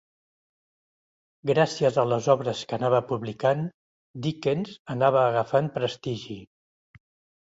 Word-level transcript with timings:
Gràcies 1.49 1.99
a 2.03 2.07
les 2.13 2.29
obres 2.35 2.63
que 2.71 2.75
anava 2.79 3.03
publicant, 3.11 3.61
Dickens 4.27 4.73
anava 4.95 5.23
agafant 5.27 5.69
prestigi. 5.77 6.39